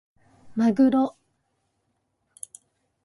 [0.55, 1.15] まぐろ